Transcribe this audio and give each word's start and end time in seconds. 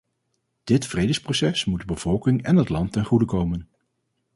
Dit 0.63 0.85
vredesproces 0.87 1.65
moet 1.65 1.79
de 1.79 1.85
bevolking 1.85 2.43
en 2.43 2.55
het 2.55 2.69
land 2.69 2.91
ten 2.91 3.05
goede 3.05 3.25
komen. 3.25 3.69